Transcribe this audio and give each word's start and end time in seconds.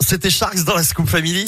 C'était 0.00 0.30
Sharks 0.30 0.64
dans 0.64 0.74
la 0.74 0.82
Scoop 0.82 1.08
Family. 1.08 1.46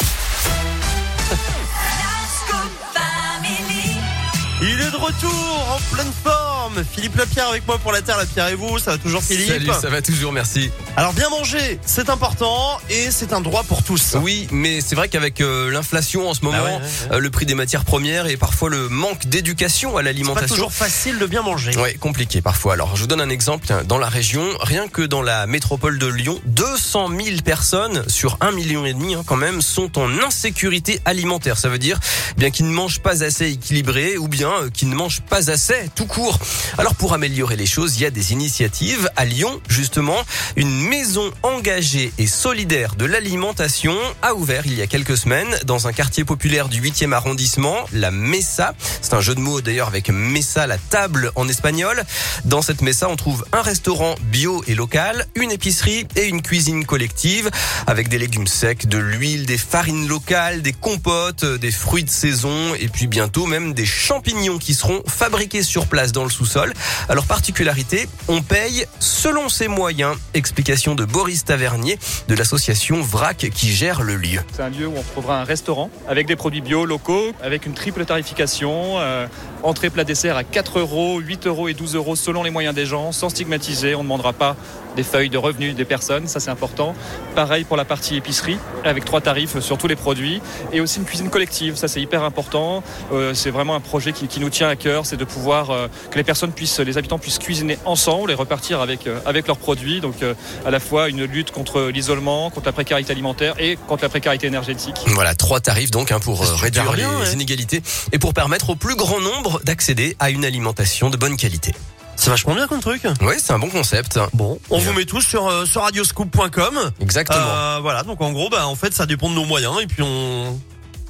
Est 4.87 4.91
de 4.91 4.97
retour 4.97 5.69
en 5.71 5.95
pleine 5.95 6.13
forme. 6.23 6.85
Philippe 6.93 7.17
Lapierre 7.17 7.49
avec 7.49 7.67
moi 7.67 7.79
pour 7.79 7.93
la 7.93 8.03
Terre. 8.03 8.17
Lapierre 8.19 8.49
et 8.49 8.55
vous, 8.55 8.79
ça 8.79 8.93
va 8.93 8.99
toujours 8.99 9.23
Philippe 9.23 9.49
Salut, 9.49 9.71
ça 9.81 9.89
va 9.89 10.03
toujours, 10.03 10.33
merci. 10.33 10.71
Alors 10.97 11.13
bien 11.13 11.29
manger, 11.29 11.79
c'est 11.85 12.09
important 12.11 12.79
et 12.91 13.11
c'est 13.11 13.33
un 13.33 13.41
droit 13.41 13.63
pour 13.65 13.83
tous. 13.83 14.17
Oui, 14.23 14.47
mais 14.51 14.81
c'est 14.81 14.95
vrai 14.95 15.09
qu'avec 15.09 15.41
euh, 15.41 15.71
l'inflation 15.71 16.29
en 16.29 16.35
ce 16.35 16.43
moment, 16.45 16.57
Ah 16.61 16.65
ouais, 16.65 16.71
ouais, 16.71 16.77
ouais. 17.11 17.17
euh, 17.17 17.19
le 17.21 17.31
prix 17.31 17.47
des 17.47 17.55
matières 17.55 17.85
premières 17.85 18.27
et 18.27 18.37
parfois 18.37 18.71
le 18.71 18.89
manque 18.89 19.27
d'éducation 19.27 19.91
à 19.91 19.93
C'est 19.93 19.97
pas 19.97 20.03
l'alimentation. 20.03 20.55
toujours 20.55 20.73
facile 20.73 21.19
de 21.19 21.27
bien 21.27 21.43
manger. 21.43 21.77
Ouais, 21.77 21.95
compliqué 21.95 22.41
parfois. 22.41 22.75
Alors, 22.75 22.95
je 22.97 23.01
vous 23.03 23.07
donne 23.07 23.21
un 23.21 23.31
exemple. 23.31 23.67
Tiens, 23.67 23.83
Dans 23.85 23.99
la 23.99 24.09
région, 24.09 24.45
rien 24.61 24.89
que 24.89 25.03
dans 25.03 25.23
la 25.23 25.47
métropole 25.47 25.99
de 25.99 26.07
Lyon, 26.07 26.41
200 26.47 27.09
000 27.09 27.41
personnes 27.45 28.05
sur 28.09 28.37
un 28.41 28.53
million 28.53 28.85
et 28.87 28.93
demi, 28.95 29.15
hein, 29.15 29.23
quand 29.27 29.37
même, 29.37 29.63
sont 29.63 29.99
en 29.99 30.11
insécurité 30.21 31.01
alimentaire. 31.05 31.59
Ça 31.59 31.69
veut 31.69 31.79
dire 31.79 31.99
eh 32.37 32.41
bien 32.41 32.51
qu'ils 32.51 32.67
ne 32.67 32.73
mangent 32.73 33.01
pas 33.01 33.25
assez 33.25 33.51
équilibré 33.51 34.17
ou 34.19 34.29
bien 34.29 34.51
euh, 34.51 34.71
qu'ils 34.71 34.86
ne 34.89 34.95
mangent 34.95 35.23
pas 35.23 35.51
assez 35.51 35.91
tout 35.95 36.07
court. 36.07 36.39
Alors, 36.79 36.95
pour 36.95 37.13
améliorer 37.13 37.57
les 37.57 37.67
choses, 37.67 37.97
il 37.97 38.03
y 38.03 38.07
a 38.07 38.11
des 38.11 38.33
initiatives 38.33 39.09
à 39.17 39.25
Lyon, 39.25 39.61
justement, 39.69 40.19
une 40.57 40.89
maison 40.89 41.31
engagée 41.43 42.13
et 42.19 42.27
solidaire 42.27 42.95
de 42.97 43.05
l'alimentation 43.05 43.97
a 44.23 44.35
ouvert 44.35 44.67
il 44.67 44.75
y 44.75 44.83
a 44.83 44.87
quelques 44.87 45.17
semaines 45.17 45.57
dans 45.65 45.87
un 45.87 45.93
quartier 45.93 46.25
populaire 46.25 46.69
du 46.69 46.81
8e 46.81 47.13
arrondissement, 47.13 47.77
la 47.93 48.11
Mesa. 48.11 48.75
C'est 49.03 49.15
un 49.15 49.21
jeu 49.21 49.35
de 49.35 49.41
mots 49.41 49.61
d'ailleurs 49.61 49.89
avec 49.89 50.11
Mesa, 50.11 50.67
la 50.67 50.79
table 50.79 51.33
en 51.35 51.49
espagnol. 51.49 52.05
Dans 52.45 52.63
cette 52.63 52.83
Mesa, 52.83 53.09
on 53.09 53.17
trouve 53.17 53.45
un 53.53 53.63
restaurant 53.63 54.15
bio 54.23 54.63
et 54.67 54.75
local, 54.75 55.27
une 55.35 55.51
épicerie 55.51 56.07
et 56.17 56.27
une 56.27 56.43
cuisine 56.43 56.85
collective 56.85 57.51
avec 57.87 58.09
des 58.09 58.19
légumes 58.19 58.47
secs, 58.47 58.87
de 58.87 58.99
l'huile, 58.99 59.47
des 59.47 59.59
farines 59.59 60.09
locales, 60.09 60.63
des 60.63 60.73
compotes, 60.73 61.45
des 61.45 61.71
fruits 61.71 62.05
de 62.05 62.11
saison 62.11 62.75
et 62.79 62.89
puis 62.89 63.07
bientôt 63.07 63.47
même 63.47 63.75
des 63.75 63.87
champignons 63.87 64.59
qui 64.59 64.66
seront 64.75 65.03
fabriqués 65.07 65.63
sur 65.63 65.87
place 65.87 66.13
dans 66.13 66.25
le 66.25 66.31
sous-sol. 66.31 66.73
Alors 67.09 67.27
particularité, 67.27 68.09
on 68.29 68.43
paye 68.43 68.87
selon 69.01 69.49
ses 69.49 69.69
moyens. 69.69 70.17
Explication 70.35 70.95
de 70.95 71.05
Boris 71.05 71.45
Tavernier 71.45 71.99
de 72.29 72.35
l'association 72.35 73.01
VRAC 73.01 73.51
qui 73.55 73.73
gère 73.73 74.03
le 74.03 74.17
lieu. 74.17 74.41
C'est 74.55 74.63
un 74.63 74.69
lieu 74.69 74.87
où 74.87 74.95
on 74.97 75.01
retrouvera 75.01 75.41
un 75.41 75.45
restaurant 75.45 75.91
avec 76.09 76.27
des 76.27 76.37
produits 76.37 76.61
bio 76.61 76.85
locaux, 76.85 77.33
avec 77.43 77.67
une 77.67 77.75
triple 77.75 78.05
tarification, 78.05 78.99
euh, 78.99 79.27
entrée 79.63 79.91
plat 79.91 80.05
dessert 80.05 80.37
à 80.37 80.45
4 80.45 80.79
euros, 80.79 81.19
8 81.19 81.47
euros 81.47 81.69
et 81.69 81.75
12 81.75 81.95
euros 81.95 82.17
selon 82.17 82.43
les 82.43 82.51
moyens 82.51 82.75
des 82.75 82.87
gens, 82.87 83.13
sans 83.13 83.29
stigmatiser. 83.29 83.95
On 83.95 83.99
ne 83.99 84.05
demandera 84.05 84.33
pas 84.33 84.57
des 84.97 85.03
feuilles 85.03 85.29
de 85.29 85.39
revenus 85.39 85.77
des 85.77 85.85
personnes, 85.85 86.27
ça 86.27 86.41
c'est 86.41 86.51
important. 86.51 86.95
Pareil 87.35 87.65
pour 87.65 87.77
la 87.77 87.85
partie 87.85 88.17
épicerie, 88.17 88.59
avec 88.83 89.05
trois 89.05 89.21
tarifs 89.21 89.61
sur 89.61 89.77
tous 89.77 89.87
les 89.87 89.97
produits, 89.97 90.41
et 90.73 90.81
aussi 90.81 90.99
une 90.99 91.05
cuisine 91.05 91.29
collective, 91.29 91.77
ça 91.77 91.87
c'est 91.87 92.01
hyper 92.01 92.25
important. 92.25 92.83
Euh, 93.13 93.35
c'est 93.35 93.51
vraiment 93.51 93.75
un 93.75 93.81
projet 93.81 94.13
qui, 94.13 94.27
qui 94.27 94.41
nous 94.41 94.49
tient 94.49 94.56
à 94.65 94.77
cœur, 94.77 95.07
c'est 95.07 95.17
de 95.17 95.25
pouvoir 95.25 95.71
euh, 95.71 95.89
que 96.11 96.17
les 96.17 96.25
personnes 96.25 96.53
puissent, 96.53 96.81
les 96.81 96.99
habitants 96.99 97.19
puissent 97.19 97.39
cuisiner 97.39 97.79
ensemble 97.85 98.31
et 98.31 98.35
repartir 98.35 98.81
avec 98.81 99.07
euh, 99.07 99.19
avec 99.27 99.47
leurs 99.47 99.59
produits. 99.59 100.01
Donc 100.01 100.23
euh, 100.23 100.35
à 100.65 100.71
la 100.71 100.81
fois 100.81 101.09
une 101.09 101.25
lutte 101.25 101.51
contre 101.51 101.83
l'isolement, 101.83 102.51
contre 102.51 102.67
la 102.67 102.73
précarité 102.73 103.13
alimentaire 103.13 103.55
et 103.59 103.77
contre 103.77 104.03
la 104.03 104.09
précarité 104.09 104.47
énergétique. 104.47 104.97
Voilà, 105.09 105.35
trois 105.35 105.61
tarifs 105.61 105.91
donc 105.91 106.13
hein, 106.13 106.21
pour 106.21 106.43
euh, 106.43 106.55
réduire 106.55 106.93
bien, 106.93 107.09
les 107.09 107.27
ouais. 107.27 107.33
inégalités 107.33 107.83
et 108.13 108.19
pour 108.19 108.35
permettre 108.35 108.71
au 108.71 108.77
plus 108.77 108.97
grand 108.97 109.21
nombre 109.21 109.61
d'accéder 109.65 110.17
à 110.19 110.31
une 110.31 110.45
alimentation 110.45 111.11
de 111.11 111.17
bonne 111.17 111.37
qualité. 111.37 111.75
C'est 112.17 112.31
vachement 112.31 112.55
bien 112.55 112.67
comme 112.67 112.81
truc. 112.81 113.03
Oui, 113.21 113.35
c'est 113.39 113.53
un 113.53 113.59
bon 113.59 113.69
concept. 113.69 114.19
Bon, 114.33 114.59
on 114.71 114.79
Bien. 114.79 114.87
vous 114.87 114.93
met 114.95 115.05
tous 115.05 115.21
sur, 115.21 115.47
euh, 115.47 115.67
sur 115.67 115.83
radioscoop.com. 115.83 116.91
Exactement. 117.01 117.39
Euh, 117.39 117.79
voilà, 117.83 118.03
donc 118.03 118.21
en 118.21 118.33
gros, 118.33 118.49
bah, 118.49 118.67
en 118.67 118.75
fait, 118.75 118.95
ça 118.95 119.07
dépend 119.07 119.29
de 119.29 119.35
nos 119.35 119.45
moyens 119.45 119.75
et 119.83 119.87
puis 119.87 120.03
on... 120.03 120.59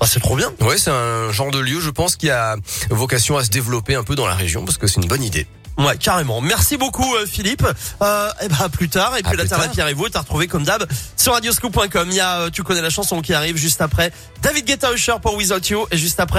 Ah, 0.00 0.06
c'est 0.06 0.20
trop 0.20 0.36
bien. 0.36 0.52
Ouais, 0.60 0.78
c'est 0.78 0.90
un 0.90 1.32
genre 1.32 1.50
de 1.50 1.58
lieu, 1.58 1.80
je 1.80 1.90
pense, 1.90 2.16
qui 2.16 2.30
a 2.30 2.56
vocation 2.90 3.36
à 3.36 3.44
se 3.44 3.50
développer 3.50 3.94
un 3.94 4.02
peu 4.02 4.14
dans 4.14 4.26
la 4.26 4.34
région 4.34 4.64
parce 4.64 4.78
que 4.78 4.86
c'est 4.86 5.00
une 5.00 5.08
bonne 5.08 5.22
idée. 5.22 5.46
Ouais, 5.78 5.96
carrément. 5.98 6.40
Merci 6.40 6.78
beaucoup, 6.78 7.14
euh, 7.16 7.26
Philippe. 7.26 7.66
Euh, 8.00 8.30
et 8.42 8.48
bah, 8.48 8.56
à 8.60 8.68
plus 8.70 8.88
tard. 8.88 9.14
Et 9.18 9.22
puis, 9.22 9.32
À 9.32 9.36
Terre, 9.36 9.58
la 9.58 9.64
tard. 9.64 9.70
Pierre 9.70 9.88
et 9.88 9.94
vous, 9.94 10.08
t'as 10.08 10.20
retrouvé 10.20 10.46
comme 10.46 10.64
d'hab 10.64 10.86
sur 11.16 11.34
radioscoop.com. 11.34 12.08
Il 12.10 12.16
y 12.16 12.20
a, 12.20 12.40
euh, 12.40 12.50
tu 12.50 12.62
connais 12.62 12.80
la 12.80 12.88
chanson 12.88 13.20
qui 13.20 13.34
arrive 13.34 13.56
juste 13.56 13.82
après. 13.82 14.10
David 14.42 14.64
Guetta 14.64 14.92
Usher 14.94 15.16
pour 15.20 15.34
Without 15.34 15.60
You 15.68 15.86
et 15.90 15.98
juste 15.98 16.18
après 16.18 16.34